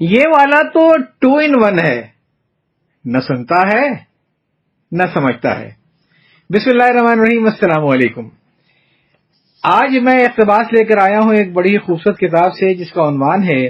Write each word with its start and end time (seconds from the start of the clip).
یہ 0.00 0.20
والا 0.26 0.62
تو 0.62 1.02
ٹو 1.18 1.36
ان 1.36 1.52
ون 1.62 1.78
ہے۔ 1.78 2.08
نہ 3.04 3.18
سنتا 3.18 3.60
ہے، 3.74 3.90
نہ 4.92 5.02
سمجھتا 5.14 5.60
ہے۔ 5.60 5.70
بسم 6.50 6.70
اللہ 6.70 6.82
الرحمن 6.82 7.20
الرحیم، 7.20 7.44
السلام 7.44 7.86
علیکم۔ 7.86 8.28
آج 9.62 9.98
میں 10.02 10.24
اقتباس 10.24 10.72
لے 10.72 10.84
کر 10.84 10.98
آیا 10.98 11.18
ہوں 11.18 11.34
ایک 11.34 11.52
بڑی 11.52 11.78
خوبصورت 11.78 12.18
کتاب 12.18 12.54
سے، 12.54 12.74
جس 12.74 12.92
کا 12.92 13.08
عنوان 13.08 13.42
ہے 13.42 13.68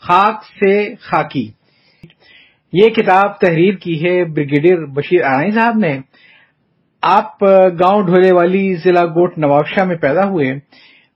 خاک 0.00 0.44
سے 0.44 0.94
خاکی۔ 1.00 1.50
یہ 2.72 2.88
کتاب 2.88 3.38
تحریر 3.38 3.74
کی 3.74 4.04
ہے 4.04 4.24
بریگیڈیئر 4.24 4.86
بشیر 4.86 5.24
آرائی 5.24 5.50
صاحب 5.50 5.78
نے۔ 5.78 6.00
آپ 7.02 7.42
گاؤں 7.80 8.02
ڈھولے 8.02 8.34
والی 8.34 8.74
ضلع 8.74 9.04
گوٹ 9.04 9.38
نواب 9.38 9.66
شاہ 9.66 9.84
میں 9.84 9.96
پیدا 9.96 10.28
ہوئے۔ 10.28 10.58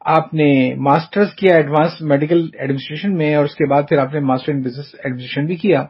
آپ 0.04 0.34
نے 0.34 0.74
ماسٹرز 0.74 1.34
کیا 1.34 1.56
ایڈوانس 1.56 2.00
میڈیکل 2.00 2.48
ایڈمنسٹریشن 2.52 3.14
میں 3.14 3.34
اور 3.34 3.44
اس 3.44 3.54
کے 3.54 3.66
بعد 3.66 3.82
پھر 3.88 3.98
آپ 3.98 4.14
نے 4.14 4.20
ماسٹر 4.20 4.52
ان 4.52 4.60
بزنس 4.60 4.94
ایڈمنسٹریشن 4.94 5.46
بھی 5.46 5.56
کیا۔ 5.56 5.84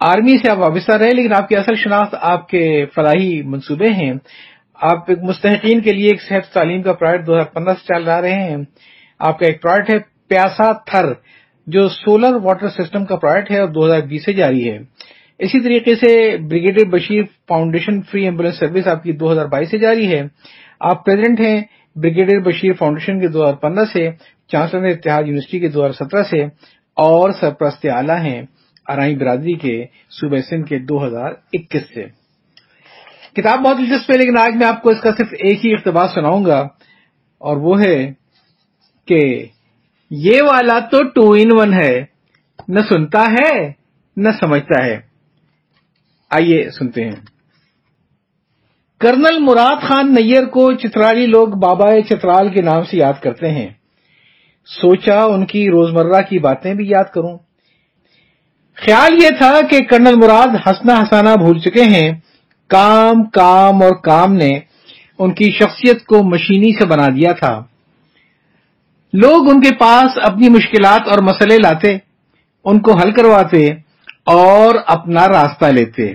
آرمی 0.00 0.38
سے 0.38 0.50
آپ 0.50 0.58
وابستہ 0.58 0.92
رہے 0.92 1.10
لیکن 1.10 1.32
آپ 1.34 1.48
کی 1.48 1.56
اصل 1.56 1.74
شناخت 1.74 2.14
آپ 2.20 2.48
کے 2.48 2.86
فلاحی 2.94 3.42
منصوبے 3.42 3.88
ہیں۔ 3.88 4.12
آپ 4.74 4.98
ایک 5.08 5.18
مستحقین 5.22 5.80
کے 5.80 5.92
لیے 5.92 6.06
ایک 6.06 6.22
صحت 6.22 6.54
تعلیم 6.54 6.82
کا 6.82 6.92
پروجیکٹ 6.92 7.26
دو 7.26 7.32
ہزار 7.32 7.44
پندرہ 7.44 7.74
سے 7.74 7.94
چل 7.94 8.08
رہے 8.08 8.32
ہیں۔ 8.32 8.56
آپ 9.18 9.38
کا 9.38 9.46
ایک 9.46 9.62
پروجیکٹ 9.62 9.90
ہے 9.90 9.98
پیاسا 10.28 10.72
تھر، 10.72 11.12
جو 11.66 11.88
سولر 11.88 12.34
واٹر 12.42 12.68
سسٹم 12.68 13.04
کا 13.04 13.16
پروجیکٹ 13.16 13.50
ہے 13.50 13.60
اور 13.60 13.68
دو 13.68 13.86
ہزار 13.86 14.00
بیس 14.00 14.24
سے 14.24 14.32
جاری 14.32 14.70
ہے۔ 14.70 14.78
اسی 15.38 15.60
طریقے 15.60 15.94
سے 15.94 16.36
brigadier 16.36 16.88
Bashir 16.88 17.22
foundation 17.48 18.02
free 18.02 18.24
ambulance 18.24 18.58
service 18.58 18.86
آپ 18.86 19.02
کی 19.02 19.12
دو 19.12 19.32
ہزار 19.32 19.46
بائیس 19.46 19.70
سے 19.70 19.78
جاری 19.78 20.12
ہے۔ 20.12 20.22
آپ 20.80 21.04
پریزیڈنٹ 21.04 21.40
ہیں۔ 21.40 21.62
بریگیڈیئر 22.00 22.40
بشیر 22.40 22.72
فاؤنڈیشن 22.72 23.20
کے 23.20 23.28
دو 23.28 23.42
ہزار 23.42 23.54
پندرہ 23.54 23.84
سے 23.84 24.10
چانسلر 24.48 24.86
اتحاد 24.86 25.22
یونیورسٹی 25.22 25.58
کے 25.60 25.68
دو 25.68 25.86
ہزار 25.86 25.90
سترہ 25.90 26.22
سے 26.22 26.44
اور 26.96 27.30
سرپرست 27.30 27.86
اعلیٰ 27.92 28.20
ہیں 28.20 28.42
ارائی 28.88 29.16
برادری 29.16 29.54
کے 29.54 29.84
صوبہ 30.10 30.36
سندھ 30.50 30.68
کے 30.68 30.78
دو 30.78 31.06
ہزار 31.06 31.32
اکیس 31.52 31.82
سے۔ 31.94 32.06
کتاب 33.36 33.58
بہت 33.58 33.78
دلچسپ 33.78 34.10
ہے 34.10 34.18
لیکن 34.18 34.38
آج 34.38 34.56
میں 34.56 34.66
آپ 34.66 34.82
کو 34.82 34.90
اس 34.90 35.00
کا 35.00 35.10
صرف 35.18 35.28
ایک 35.32 35.66
ہی 35.66 35.72
اقتباس 35.72 36.10
سناؤں 36.14 36.44
گا 36.44 36.60
اور 37.38 37.56
وہ 37.56 37.80
ہے 37.80 38.12
کہ 39.06 39.46
یہ 40.10 40.42
والا 40.42 40.78
تو 40.78 41.02
ٹو 41.02 41.32
ان 41.32 41.60
ون 41.60 41.74
ہے، 41.74 42.04
نہ 42.68 42.80
سنتا 42.88 43.24
ہے، 43.30 43.72
نہ 44.16 44.28
سمجھتا 44.40 44.84
ہے۔ 44.84 45.00
آئیے 46.30 46.70
سنتے 46.70 47.04
ہیں۔ 47.04 47.37
کرنل 49.00 49.38
مراد 49.40 49.88
خان 49.88 50.14
نیئر 50.14 50.44
کو 50.44 50.72
چترالی 50.72 51.26
لوگ 51.26 51.48
بابا 51.48 52.00
چترال 52.10 52.48
کے 52.48 52.62
نام 52.62 52.82
سے 52.84 52.96
یاد 52.96 53.12
کرتے 53.22 53.50
ہیں۔ 53.50 53.68
سوچا 54.66 55.24
ان 55.24 55.46
کی 55.46 55.70
روزمرہ 55.70 56.22
کی 56.22 56.38
باتیں 56.38 56.74
بھی 56.74 56.88
یاد 56.88 57.12
کروں۔ 57.14 57.38
خیال 58.74 59.14
یہ 59.22 59.28
تھا 59.38 59.60
کہ 59.70 59.80
کرنل 59.80 60.14
مراد 60.16 60.48
ہسنا 60.66 61.00
ہسانا 61.00 61.34
بھول 61.34 61.58
چکے 61.58 61.82
ہیں۔ 61.82 62.12
کام 62.68 63.24
کام 63.24 63.82
اور 63.82 63.92
کام 64.02 64.32
نے 64.32 64.50
ان 65.18 65.34
کی 65.34 65.50
شخصیت 65.50 66.04
کو 66.04 66.22
مشینی 66.22 66.72
سے 66.72 66.86
بنا 66.86 67.06
دیا 67.06 67.32
تھا۔ 67.32 67.64
لوگ 69.12 69.50
ان 69.50 69.60
کے 69.60 69.74
پاس 69.74 70.18
اپنی 70.22 70.48
مشکلات 70.48 71.08
اور 71.08 71.18
مسئلے 71.18 71.56
لاتے، 71.56 71.98
ان 72.64 72.80
کو 72.80 72.98
حل 72.98 73.12
کرواتے 73.12 73.66
اور 74.24 74.74
اپنا 74.86 75.28
راستہ 75.28 75.64
لیتے۔ 75.64 76.14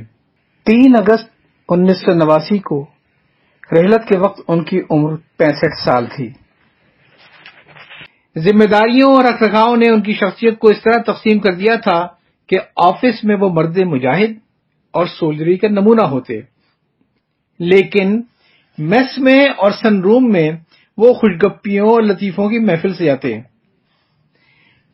تین 0.66 0.96
اگست 0.96 1.33
انیس 1.70 2.02
سو 2.02 2.14
نواسی 2.14 2.58
کو 2.58 2.86
رحلت 3.78 4.10
کے 4.10 4.18
وقت 4.18 4.42
ان 4.48 4.64
کی 4.64 4.82
عمر 4.90 5.16
پینسٹھ 5.38 5.86
سال 5.86 6.06
تھی۔ 6.16 6.30
ذمہ 8.38 8.64
داریوں 8.64 9.14
اور 9.14 9.24
رکھرکھاؤ 9.24 9.76
نے 9.76 9.90
ان 9.90 10.02
کی 10.02 10.14
شخصیت 10.14 10.60
کو 10.60 10.68
اس 10.68 10.82
طرح 10.84 11.14
تقسیم 11.14 11.40
کر 11.40 11.54
دیا 11.54 11.76
تھا 11.76 12.08
کہ 12.48 12.58
آفس 12.76 13.24
میں 13.24 13.36
وہ 13.36 13.50
مرد 13.50 13.78
مجاہد 13.78 14.32
اور 14.92 15.06
سولجری 15.06 15.58
کا 15.58 15.68
نمونہ 15.68 16.06
ہوتے۔ 16.06 16.42
لیکن 17.60 18.22
میس 18.78 19.18
میں 19.18 19.48
اور 19.58 19.72
سن 19.72 20.02
روم 20.02 20.30
میں 20.32 20.52
وہ 20.98 21.14
خوشگپیوں 21.14 21.88
اور 21.88 22.02
لطیفوں 22.02 22.50
کی 22.50 22.60
محفل 22.60 22.94
سے 22.94 23.06
جاتے۔ 23.06 23.40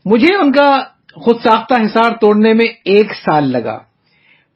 مجھے 0.06 0.36
ان 0.36 0.52
کا 0.52 0.80
خود 1.16 1.36
ساختہ 1.44 1.74
حسار 1.74 2.12
توڑنے 2.22 2.54
میں 2.54 2.66
ایک 2.66 3.14
سال 3.14 3.52
لگا۔ 3.52 3.80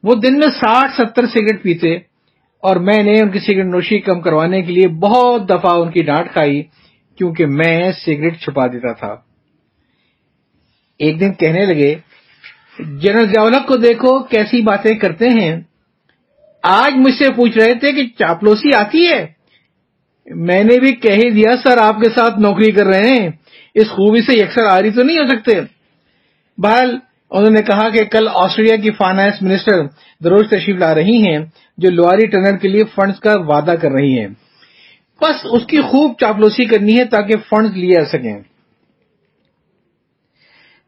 وہ 0.04 0.14
دن 0.14 0.38
میں 0.38 0.48
ساٹھ 0.48 0.92
ستر 0.96 1.26
سگریٹ 1.26 1.62
پیتے 1.62 1.94
اور 2.62 2.76
میں 2.76 3.02
نے 3.02 3.20
ان 3.20 3.30
کی 3.30 3.38
سگریٹ 3.38 3.66
نوشی 3.66 3.98
کم 3.98 4.20
کروانے 4.20 4.62
کے 4.62 4.72
لیے 4.72 4.88
بہت 4.88 5.48
دفعہ 5.48 5.76
ان 5.76 5.90
کی 5.90 6.02
ڈانٹ 6.02 6.32
کھائی 6.32 6.62
کیونکہ 7.18 7.46
میں 7.46 7.92
سگریٹ 7.92 8.40
چھپا 8.40 8.66
دیتا 8.66 8.92
تھا۔ 8.92 9.16
ایک 10.98 11.20
دن 11.20 11.32
کہنے 11.32 11.66
لگے، 11.66 11.94
جنرل 12.78 13.26
جاولک 13.26 13.66
کو 13.66 13.76
دیکھو 13.76 14.22
کیسی 14.22 14.62
باتیں 14.62 14.94
کرتے 14.94 15.28
ہیں۔ 15.28 15.60
آج 16.62 16.92
مجھ 16.96 17.14
سے 17.14 17.32
پوچھ 17.32 17.58
رہے 17.58 17.74
تھے 17.74 17.92
کہ 17.92 18.06
چاپلوسی 18.18 18.74
آتی 18.74 19.08
ہے۔ 19.08 19.26
میں 20.26 20.64
نے 20.64 20.80
بھی 20.80 20.92
کہہ 20.92 21.14
ہی 21.14 21.30
دیا، 21.30 21.56
سر، 21.64 21.78
آپ 21.78 21.96
کے 21.96 22.10
ساتھ 22.10 22.38
نوکری 22.38 22.72
کر 22.72 22.86
رہے 22.86 23.20
ہیں۔ 23.20 23.28
اس 23.74 23.88
خوبی 23.88 24.20
سے 24.20 24.32
یکسر 24.32 24.64
آری 24.66 24.90
تو 24.90 25.02
نہیں 25.02 25.18
ہو 25.18 25.26
سکتے۔ 25.26 25.60
بہرحال 26.58 26.98
انہوں 27.34 27.50
نے 27.50 27.62
کہا 27.62 27.88
کہ 27.88 28.04
کل 28.04 28.28
آسٹریلیا 28.34 28.76
کی 28.76 28.90
فائنانس 28.90 29.42
منسٹر 29.42 29.84
دروز 30.24 30.48
تشریف 30.50 30.76
لا 30.78 30.94
رہی 30.94 31.16
ہیں، 31.26 31.38
جو 31.78 31.90
لواری 31.90 32.26
ٹنر 32.26 32.56
کے 32.56 32.68
لیے 32.68 32.84
فنڈز 32.94 33.20
کا 33.20 33.34
وعدہ 33.40 33.74
کر 33.80 33.90
رہی 33.90 34.18
ہیں۔ 34.18 34.28
بس 35.20 35.46
اس 35.50 35.66
کی 35.66 35.80
خوب 35.80 36.12
چاپلوسی 36.20 36.64
کرنی 36.64 36.98
ہے 36.98 37.04
تاکہ 37.04 37.34
فنڈز 37.50 37.76
لیے 37.76 38.00
آ 38.00 38.04
سکیں۔ 38.04 38.38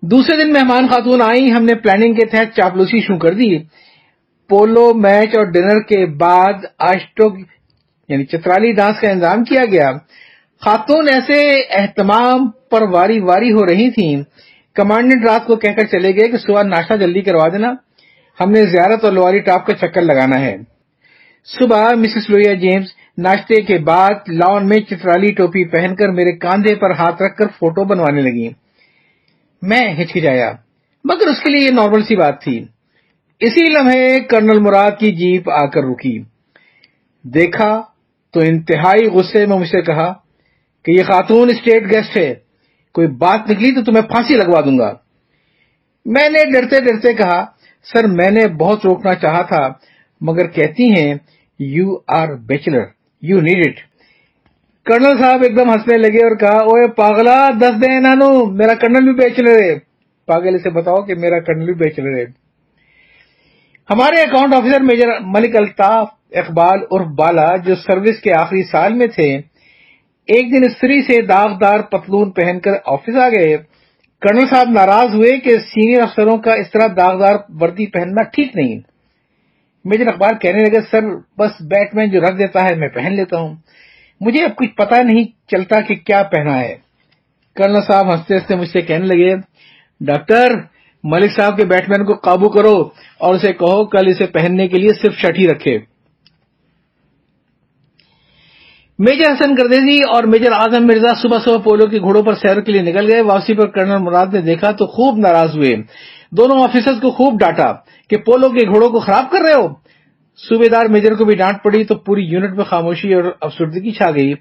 دوسرے 0.03 0.37
دن 0.37 0.53
مہمان 0.53 0.89
خاتون 0.89 1.23
آئی 1.23 1.53
ہم 1.53 1.65
نے 1.65 1.75
پلاننگ 1.75 2.15
کے 2.15 2.27
تحت 2.27 2.57
چاپلوسی 2.57 3.01
شروع 3.01 3.19
کر 3.19 3.35
دی۔ 3.35 3.59
پولو 4.49 4.95
میچ 4.95 5.37
اور 5.37 5.45
ڈنر 5.45 5.81
کے 5.83 6.07
بعد 6.07 6.65
آشٹو 6.79 7.25
یعنی 8.09 8.25
چترالی 8.25 8.73
ڈانس 8.73 9.01
کا 9.01 9.11
انتظام 9.11 9.45
کیا 9.45 9.65
گیا۔ 9.73 9.91
خاتون 10.61 11.09
ایسے 11.13 11.41
اہتمام 11.71 12.51
پر 12.71 12.83
واری 12.83 13.21
واری 13.21 13.53
ہو 13.53 13.67
رہی 13.67 13.91
تھیں 13.91 14.23
کمانڈنٹ 14.77 15.27
رات 15.29 15.47
کو 15.47 15.57
کہہ 15.57 15.71
کر 15.71 15.87
چلے 15.87 16.09
گئے 16.09 16.29
کہ 16.29 16.37
صبح 16.37 16.63
ناشتہ 16.63 16.95
جلدی 16.95 17.21
کروا 17.21 17.49
دینا، 17.49 17.73
ہم 18.41 18.51
نے 18.51 18.63
زیارت 18.63 19.05
اور 19.05 19.13
لواری 19.13 19.39
ٹاپ 19.39 19.67
کا 19.67 19.77
چکر 19.77 20.03
لگانا 20.03 20.41
ہے۔ 20.41 20.57
صبح 21.45 21.95
مسز 21.95 22.31
لویا 22.31 22.53
جیمز 22.53 22.87
ناشتے 23.19 23.63
کے 23.63 23.79
بعد 23.79 24.29
لان 24.29 24.69
میں 24.69 24.79
چترالی 24.79 25.33
ٹوپی 25.33 25.65
پہن 25.65 25.95
کر 25.95 26.09
میرے 26.09 26.37
کاندھے 26.37 26.75
پر 26.75 26.91
ہاتھ 26.91 27.23
رکھ 27.23 27.37
کر 27.37 27.47
فوٹو 27.59 27.85
بنوانے 27.85 28.21
لگی۔ 28.21 28.49
میں 29.63 29.95
ہچکچایا، 30.03 30.53
مگر 31.05 31.27
اس 31.27 31.43
کے 31.43 31.53
لیے 31.53 31.67
یہ 31.67 31.71
نارمل 31.71 32.03
سی 32.03 32.17
بات 32.17 32.43
تھی۔ 32.43 32.65
اسی 33.41 33.73
لمحے 33.73 34.21
کرنل 34.21 34.61
مراد 34.61 34.91
کی 34.99 35.13
جیپ 35.13 35.51
آ 35.51 35.67
کر 35.67 35.83
رکی۔ 35.83 36.23
دیکھا 37.25 37.83
تو 38.33 38.41
انتہائی 38.41 39.07
غصے 39.07 39.47
میں 39.47 39.59
مجھ 39.59 39.69
سے 39.69 39.83
کہا 39.83 40.13
کہ 40.85 40.91
یہ 40.91 41.03
خاتون 41.03 41.51
اسٹیٹ 41.51 41.83
گیسٹ 41.91 42.17
ہے۔ 42.17 42.35
کوئی 42.97 43.09
بات 43.23 43.51
نکلی 43.51 43.75
تو 43.75 43.85
تمہیں 43.85 44.09
پھانسی 44.09 44.35
لگوا 44.35 44.61
دوں 44.61 44.79
گا۔ 44.79 44.93
میں 46.07 46.29
نے 46.29 46.45
ڈرتے 46.53 46.81
ڈرتے 46.81 47.13
کہا، 47.13 47.45
سر، 47.87 48.07
میں 48.09 48.31
نے 48.31 48.47
بہت 48.49 48.87
روکنا 48.87 49.15
چاہا 49.15 49.43
تھا، 49.43 49.65
مگر 50.21 50.47
کہتی 50.47 50.85
ہیں 50.91 51.15
you 51.61 51.97
are 52.09 52.29
bachelor 52.49 52.85
you 53.23 53.41
need 53.41 53.67
it 53.67 53.79
colonel 54.87 55.23
صاحب 55.23 55.43
ایک 55.43 55.57
دم 55.59 55.71
ہنسنے 55.71 55.97
لگے 55.99 56.19
اور 56.19 56.37
کہا 56.37 56.59
اوے 56.69 56.87
پاگلا، 56.93 57.39
دس 57.61 57.75
دیں 57.83 58.01
نانو 58.01 58.31
میرا 58.51 58.75
کرنل 58.75 59.05
بھی 59.05 59.15
بیچلر 59.15 59.63
ہے۔ 59.63 59.75
پاگل 60.27 60.55
اسے 60.55 60.71
بتاؤ 60.71 61.03
کہ 61.03 61.15
میرا 61.15 61.39
کرنل 61.39 61.65
بھی 61.65 61.75
بیچلر 61.75 62.19
ہے۔ 62.19 62.25
ہمارے 63.91 64.23
account 64.23 64.55
officer 64.55 64.83
major 64.83 65.09
Malik 65.21 65.57
Altaf 65.57 66.09
Iqbal 66.33 66.79
عرف 66.91 67.07
بالا، 67.19 67.57
جو 67.57 67.75
سروس 67.75 68.21
کے 68.21 68.33
آخری 68.41 68.63
سال 68.63 68.95
میں 68.95 69.07
تھے 69.07 69.31
ایک 70.27 70.53
دن 70.53 70.71
استری 70.71 71.03
سے 71.03 71.23
داغدار 71.23 71.81
پتلون 71.81 72.31
پہن 72.31 72.61
کر 72.61 72.71
آفس 72.87 73.17
آ 73.17 73.29
گئے۔ 73.29 73.57
کرنل 74.21 74.47
صاحب 74.55 74.71
ناراض 74.71 75.15
ہوئے 75.15 75.41
کہ 75.41 75.51
سینئر 75.51 76.03
افسروں 76.03 76.39
کا 76.39 76.53
اس 76.53 76.71
طرح 76.71 76.87
داغدار 76.97 77.35
وردی 77.61 77.87
پہننا 77.87 78.23
ٹھیک 78.23 78.57
نہیں۔ 78.57 78.81
میجر 79.85 80.07
اخبار 80.07 80.31
کہنے 80.41 80.59
لگے، 80.59 80.81
سر، 80.91 81.17
بس 81.39 81.51
بیٹ 81.61 81.95
مین 81.95 82.11
جو 82.11 82.21
رکھ 82.21 82.39
دیتا 82.39 82.65
ہے، 82.65 82.75
میں 82.75 82.89
پہن 82.89 83.13
لیتا 83.13 83.39
ہوں۔ 83.39 83.57
مجھے 84.21 84.45
اب 84.45 84.57
کچھ 84.57 84.71
پتا 84.77 85.03
نہیں 85.03 85.25
چلتا 85.47 85.81
کہ 85.81 85.95
کیا 85.95 86.23
پہنا 86.23 86.61
ہے۔ 86.61 86.75
کرنل 87.55 87.81
صاحب 87.93 88.15
ہنستے 88.15 88.35
ہنستے 88.35 88.57
مجھ 88.57 88.69
سے 88.69 88.81
کہنے 88.81 89.07
لگے، 89.07 89.37
ڈاکٹر، 90.01 90.49
ملک 91.05 91.33
صاحب 91.37 91.57
کے 91.57 91.65
بیٹ 91.65 91.89
مین 91.89 92.05
کو 92.05 92.15
قابو 92.15 92.49
کرو 92.49 92.89
اور 93.19 93.35
اسے 93.35 93.53
کہو، 93.53 93.87
کل 93.87 94.09
اسے 94.09 94.27
پہننے 94.27 94.69
کے 94.69 94.79
لیے 94.79 94.91
صرف 95.03 95.15
شرٹ 95.15 95.39
ہی 95.39 95.49
رکھے۔ 95.49 95.96
میجر 98.99 99.33
حسن 99.33 99.55
گردیزی 99.59 99.99
اور 100.09 100.25
میجر 100.25 100.53
اعظم 100.53 100.87
مرزا 100.87 101.15
صبح 101.23 101.39
صبح 101.45 101.63
پولو 101.63 101.87
کے 101.87 101.99
گھوڑوں 102.01 102.23
پر 102.23 102.35
سیر 102.35 102.61
کے 102.61 102.73
لیے 102.73 102.83
نکل 102.83 103.13
گئے۔ 103.13 103.21
واپسی 103.21 103.55
پر 103.55 103.67
کرنل 103.67 103.99
مراد 103.99 104.27
نے 104.27 104.41
دیکھا 104.41 104.71
تو 104.71 104.87
خوب 104.87 105.19
ناراض 105.19 105.57
ہوئے۔ 105.57 105.75
دونوں 106.31 106.63
آفیسرز 106.63 107.01
کو 107.03 107.11
خوب 107.11 107.39
ڈانٹا 107.41 107.73
کہ 108.09 108.17
پولو 108.17 108.49
کے 108.49 108.67
گھوڑوں 108.69 108.89
کو 108.91 109.01
خراب 109.01 109.31
کر 109.31 109.41
رہے 109.41 109.55
ہو۔ 109.55 109.69
صوبے 110.39 110.69
دار 110.69 110.87
میجر 110.87 111.15
کو 111.15 111.25
بھی 111.25 111.37
ڈانٹ 111.37 111.63
پڑی 111.63 111.85
تو 111.85 111.95
پوری 111.95 112.23
یونٹ 112.23 112.57
میں 112.57 112.65
خاموشی 112.65 113.15
اور 113.15 113.25
افسردگی 113.41 113.91
چھا 113.91 114.11
گئی۔ 114.11 114.33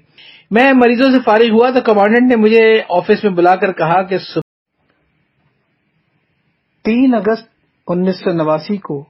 میں 0.50 0.72
مریضوں 0.72 1.10
سے 1.10 1.20
فارغ 1.24 1.50
ہوا 1.52 1.70
تو 1.70 1.80
کمانڈنٹ 1.80 2.30
نے 2.30 2.36
مجھے 2.36 2.82
آفس 2.88 3.24
میں 3.24 3.32
بلا 3.32 3.56
کر 3.56 3.72
کہا 3.72 4.02
کہ 4.02 4.18
تین 6.84 7.14
اگست 7.14 7.48
انیس 7.86 8.16
سو 8.16 8.32
نواسی 8.32 8.76
کو 8.76 9.04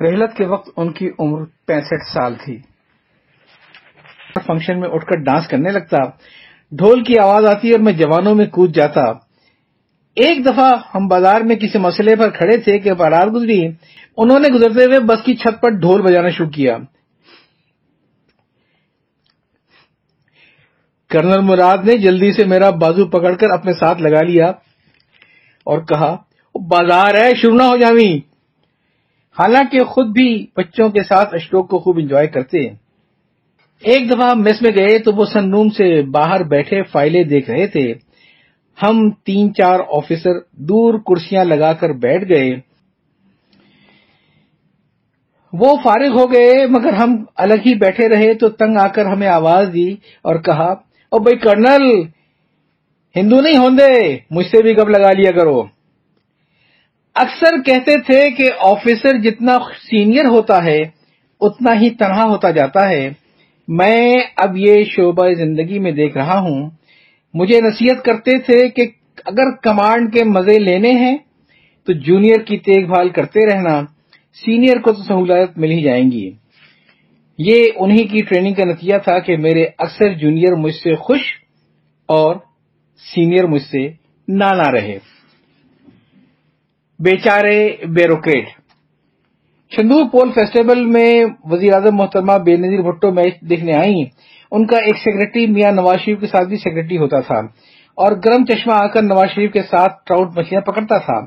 رحلت 0.00 0.36
کے 0.36 0.44
وقت 0.44 0.68
ان 0.76 0.92
کی 0.92 1.10
عمر 1.18 1.44
پینسٹھ 1.66 2.12
سال 2.14 2.34
تھی۔ 2.34 2.58
فنکشن 4.40 4.80
میں 4.80 4.88
اٹھ 4.88 5.06
کر 5.06 5.16
ڈانس 5.16 5.48
کرنے 5.48 5.70
لگتا۔ 5.70 5.96
ڈھول 6.72 7.04
کی 7.04 7.18
آواز 7.18 7.44
آتی 7.44 7.70
اور 7.70 7.80
میں 7.80 7.92
جوانوں 7.92 8.34
میں 8.34 8.46
کود 8.46 8.74
جاتا۔ 8.74 9.00
ایک 10.14 10.46
دفعہ 10.46 10.74
ہم 10.94 11.06
بازار 11.08 11.40
میں 11.40 11.56
کسی 11.56 11.78
مسئلے 11.78 12.16
پر 12.16 12.30
کھڑے 12.30 12.56
تھے 12.56 12.78
کہ 12.78 12.92
بارات 12.92 13.34
گزری۔ 13.34 13.68
انہوں 14.16 14.38
نے 14.38 14.48
گزرتے 14.48 14.84
ہوئے 14.84 15.00
بس 15.00 15.24
کی 15.24 15.34
چھت 15.34 15.60
پر 15.60 15.70
ڈھول 15.70 16.02
بجانا 16.02 16.28
شروع 16.28 16.50
کیا۔ 16.50 16.76
کرنل 21.10 21.40
مراد 21.40 21.78
نے 21.78 21.98
جلدی 21.98 22.32
سے 22.32 22.44
میرا 22.44 22.70
بازو 22.70 23.06
پکڑ 23.06 23.34
کر 23.34 23.50
اپنے 23.50 23.72
ساتھ 23.72 24.02
لگا 24.02 24.22
لیا 24.22 24.46
اور 25.64 25.78
کہا 25.78 26.16
بازار 26.68 27.14
ہے، 27.14 27.30
شروع 27.34 27.56
نہ 27.56 27.62
ہو 27.62 27.76
جامی 27.76 28.18
حالانکہ 29.38 29.84
خود 29.84 30.06
بھی 30.06 30.46
بچوں 30.56 30.88
کے 30.88 31.02
ساتھ 31.02 31.34
اشوک 31.34 31.70
کو 31.70 31.78
خوب 31.78 31.98
انجوائے 31.98 32.26
کرتے 32.26 32.68
ایک 33.80 34.10
دفعہ 34.10 34.30
ہم 34.30 34.42
میس 34.42 34.62
میں 34.62 34.70
گئے 34.76 34.98
تو 34.98 35.12
وہ 35.12 35.24
سن 35.24 35.50
روم 35.54 35.68
سے 35.68 36.02
باہر 36.02 36.42
بیٹھے 36.42 36.82
فائلیں 36.82 37.24
دیکھ 37.24 37.50
رہے 37.50 37.66
تھے۔ 37.66 37.94
ہم 38.82 39.10
تین 39.10 39.54
چار 39.54 39.80
آفیسر 39.88 40.30
دور 40.52 40.94
کرسیاں 40.98 41.44
لگا 41.44 41.72
کر 41.72 41.90
بیٹھ 41.90 42.28
گئے۔ 42.28 42.56
وہ 45.52 45.76
فارغ 45.84 46.20
ہو 46.20 46.32
گئے، 46.32 46.66
مگر 46.66 46.92
ہم 46.92 47.24
الگ 47.36 47.54
ہی 47.54 47.74
بیٹھے 47.74 48.08
رہے 48.08 48.34
تو 48.34 48.48
تنگ 48.48 48.76
آ 48.76 48.86
کر 48.86 49.06
ہمیں 49.06 49.28
آواز 49.28 49.68
دی 49.74 49.92
اور 50.22 50.36
کہا، 50.36 50.72
او 51.08 51.18
بھائی 51.18 51.38
کرنل، 51.38 52.02
ہندو 53.16 53.40
نہیں 53.40 53.56
ہوندے، 53.56 54.16
مجھ 54.30 54.46
سے 54.46 54.62
بھی 54.62 54.74
کب 54.74 54.88
لگا 54.88 55.12
لیا 55.12 55.30
کرو۔ 55.30 55.62
اکثر 57.14 57.62
کہتے 57.62 58.00
تھے 58.00 58.30
کہ 58.30 58.50
آفیسر 58.58 59.18
جتنا 59.18 59.58
سینئر 59.58 60.24
ہوتا 60.24 60.64
ہے، 60.64 60.82
اتنا 61.40 61.80
ہی 61.80 61.90
تنہا 61.90 62.24
ہوتا 62.24 62.50
جاتا 62.50 62.88
ہے۔ 62.88 63.25
میں 63.68 64.16
اب 64.36 64.56
یہ 64.56 64.84
شعبہ 64.84 65.28
زندگی 65.30 65.78
میں 65.78 65.92
دیکھ 65.92 66.16
رہا 66.16 66.38
ہوں۔ 66.40 66.70
مجھے 67.34 67.60
نصیحت 67.60 68.04
کرتے 68.04 68.38
تھے 68.38 68.68
کہ 68.68 68.82
اگر 69.24 69.56
کمانڈ 69.62 70.12
کے 70.12 70.24
مزے 70.24 70.58
لینے 70.58 70.90
ہیں، 70.90 71.16
تو 71.84 71.92
جونیئر 71.92 72.42
کی 72.42 72.56
دیکھ 72.56 72.86
بھال 72.86 73.08
کرتے 73.08 73.46
رہنا 73.46 73.82
سینئر 74.44 74.80
کو 74.80 74.92
تو 74.92 75.02
سہولت 75.02 75.58
مل 75.58 75.70
ہی 75.70 75.82
جائیں 75.82 76.10
گی۔ 76.10 76.30
یہ 77.38 77.64
انہی 77.76 78.06
کی 78.06 78.20
ٹریننگ 78.20 78.54
کا 78.54 78.64
نتیجہ 78.64 78.94
تھا 79.04 79.18
کہ 79.18 79.36
میرے 79.36 79.64
اکثر 79.78 80.14
جونیئر 80.14 80.52
مجھ 80.52 80.74
سے 80.74 80.94
خوش 80.94 81.20
اور 82.06 82.36
سینئر 83.14 83.46
مجھ 83.46 83.62
سے 83.62 83.88
نانا 84.28 84.72
رہے۔ 84.72 84.98
بیچارے 86.98 87.76
بیروکریٹ 87.88 88.46
چندور 89.76 90.04
پول 90.12 90.32
فیسٹیول 90.32 90.84
میں 90.84 91.24
وزیر 91.44 91.74
اعظم 91.74 91.96
محترمہ 91.96 92.32
بے 92.32 92.56
نظیر 92.56 92.82
بھٹو 92.82 93.12
میچ 93.12 93.40
دیکھنے 93.40 93.74
آئیں۔ 93.74 94.04
ان 94.50 94.66
کا 94.66 94.76
ایک 94.76 94.96
سیکرٹری 94.96 95.46
میاں 95.46 95.72
نواز 95.72 95.96
شریف 96.04 96.20
کے 96.20 96.26
ساتھ 96.26 96.48
بھی 96.48 96.56
سیکرٹری 96.56 96.98
ہوتا 96.98 97.20
تھا 97.20 97.38
اور 97.94 98.12
گرم 98.24 98.44
چشمہ 98.44 98.72
آ 98.72 98.86
کر 98.86 99.02
نواز 99.02 99.30
شریف 99.34 99.52
کے 99.52 99.62
ساتھ 99.62 99.92
ٹراؤٹ 100.06 100.38
مچھلیاں 100.38 100.60
پکڑتا 100.60 100.98
تھا۔ 100.98 101.20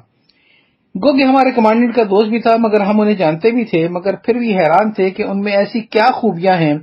گو 0.96 1.18
کہ 1.18 1.24
ہمارے 1.24 1.52
کمانڈنٹ 1.52 1.96
کا 1.96 2.04
دوست 2.04 2.28
بھی 2.28 2.40
تھا، 2.40 2.56
مگر 2.60 2.82
ہم 2.82 3.02
انہیں 3.02 3.16
جانتے 3.16 3.52
بھی 3.52 3.66
تھے، 3.66 3.90
مگر 3.90 4.16
پھر 4.16 4.36
بھی 4.36 4.54
حیران 4.54 4.92
تھے 4.92 5.10
کہ 5.10 5.24
ان 5.24 5.42
میں 5.42 5.52
ایسی 5.52 5.80
کیا 5.80 6.08
خوبیاں 6.14 6.56
ہیں 6.58 6.78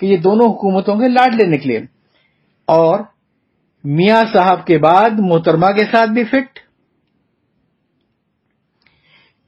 کہ 0.00 0.06
یہ 0.06 0.16
دونوں 0.16 0.46
حکومتوں 0.46 0.94
کے 0.96 1.08
لاڈلے 1.08 1.46
نکلے۔ 1.46 1.78
اور 2.66 3.00
میاں 3.84 4.22
صاحب 4.32 4.66
کے 4.66 4.78
بعد 4.78 5.10
محترمہ 5.18 5.66
کے 5.66 5.84
ساتھ 5.84 6.10
بھی 6.10 6.24
فٹ۔ 6.24 6.65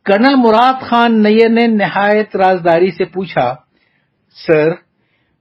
کرنل 0.09 0.35
مراد 0.37 0.83
خان 0.83 1.23
نیر 1.23 1.49
نے 1.49 1.67
نہایت 1.67 2.37
رازداری 2.37 2.91
سے 2.91 3.05
پوچھا، 3.05 3.55
سر، 4.47 4.71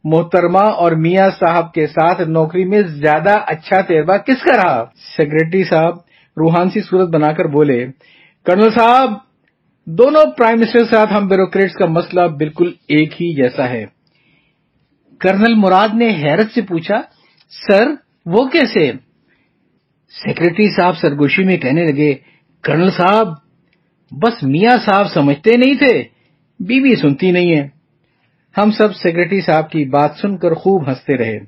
محترمہ 0.03 0.63
اور 0.81 0.91
میاں 0.91 1.29
صاحب 1.39 1.73
کے 1.73 1.87
ساتھ 1.87 2.21
نوکری 2.21 2.65
میں 2.65 2.81
زیادہ 2.81 3.35
اچھا 3.47 3.81
تجربہ 3.81 4.17
کس 4.17 4.43
کا 4.43 4.57
رہا؟ 4.57 4.83
سیکرٹری 5.17 5.63
صاحب 5.63 5.95
روحان 6.37 6.69
سی 6.69 6.81
صورت 6.81 7.09
بنا 7.09 7.31
کر 7.33 7.45
بولے 7.47 7.79
کرنل 8.45 8.69
صاحب، 8.69 9.13
دونوں 9.87 10.25
پرائم 10.37 10.59
منسٹر 10.59 10.83
کے 10.83 10.95
ساتھ 10.95 11.13
ہم 11.13 11.27
بیوروکریٹس 11.27 11.75
کا 11.75 11.85
مسئلہ 11.85 12.27
بالکل 12.27 12.71
ایک 12.87 13.21
ہی 13.21 13.33
جیسا 13.35 13.69
ہے۔ 13.69 13.85
کرنل 15.19 15.55
مراد 15.55 15.93
نے 15.93 16.09
حیرت 16.09 16.51
سے 16.51 16.61
پوچھا، 16.61 17.01
سر، 17.67 17.87
وہ 18.25 18.47
کیسے؟ 18.47 18.91
سیکرٹری 20.13 20.69
صاحب 20.69 20.97
سرگوشی 20.97 21.43
میں 21.43 21.57
کہنے 21.57 21.83
لگے 21.83 22.13
کرنل 22.63 22.89
صاحب 22.89 23.46
بس 24.11 24.43
میاں 24.43 24.77
صاحب 24.85 25.05
سمجھتے 25.13 25.57
نہیں 25.57 25.75
تھے 25.75 26.03
بی 26.59 26.79
بی 26.79 26.95
سنتی 26.95 27.31
نہیں 27.31 27.55
ہے 27.55 27.67
ہم 28.57 28.71
سب 28.71 28.95
سیکرٹری 28.95 29.41
صاحب 29.41 29.71
کی 29.71 29.85
بات 29.85 30.11
سن 30.21 30.37
کر 30.37 30.53
خوب 30.53 30.89
ہنستے 30.89 31.17
رہے۔ 31.17 31.39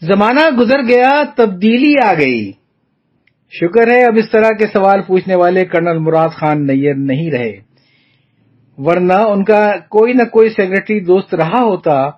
زمانہ 0.00 0.56
گزر 0.58 0.82
گیا، 0.88 1.22
تبدیلی 1.36 1.94
آ 2.04 2.14
گئی۔ 2.14 2.52
شکر 3.50 3.90
ہے، 3.90 4.04
اب 4.04 4.14
اس 4.16 4.30
طرح 4.30 4.48
کے 4.58 4.66
سوال 4.66 5.02
پوچھنے 5.02 5.34
والے 5.34 5.64
کرنل 5.64 5.98
مراد 5.98 6.28
خان 6.28 6.66
نیر 6.66 6.94
نہیں 6.94 7.30
رہے۔ 7.30 7.52
ورنہ 8.78 9.12
ان 9.12 9.44
کا 9.44 9.72
کوئی 9.88 10.12
نہ 10.12 10.24
کوئی 10.24 10.48
سیکرٹری 10.48 11.00
دوست 11.00 11.34
رہا 11.34 11.62
ہوتا 11.62 12.10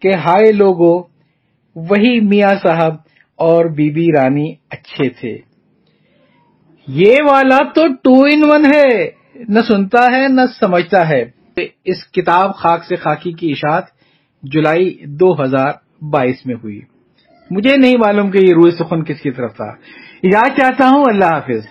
کہ 0.00 0.14
ہائے 0.14 0.52
لوگو، 0.52 1.02
وہی 1.76 2.20
میاں 2.20 2.54
صاحب 2.62 2.94
اور 3.36 3.64
بی 3.64 3.90
بی 3.90 4.06
رانی 4.16 4.54
اچھے 4.70 5.08
تھے۔ 5.08 5.49
یہ 6.86 7.16
والا 7.28 7.58
تو 7.74 7.86
ٹو 7.86 8.22
ان 8.22 8.50
ون 8.50 8.64
ہے، 8.64 9.10
نہ 9.48 9.60
سنتا 9.68 10.06
ہے، 10.12 10.28
نہ 10.28 10.40
سمجھتا 10.60 11.08
ہے۔ 11.08 11.40
اس 11.84 12.06
کتاب 12.12 12.56
خاک 12.56 12.84
سے 12.84 12.96
خاکی 12.96 13.32
کی 13.32 13.50
اشاعت 13.50 13.84
جولائی 14.42 14.98
دو 15.06 15.42
ہزار 15.42 15.72
بائیس 16.04 16.46
میں 16.46 16.54
ہوئی۔ 16.54 16.80
مجھے 17.50 17.76
نہیں 17.76 17.96
معلوم 17.96 18.30
کہ 18.30 18.38
یہ 18.38 18.54
روح 18.54 18.70
سخن 18.70 19.04
کس 19.04 19.20
کی 19.20 19.30
طرف 19.30 19.56
تھا۔ 19.56 19.74
یاد 20.22 20.48
چاہتا 20.48 20.88
ہوں، 20.88 21.04
اللہ 21.06 21.24
حافظ۔ 21.24 21.66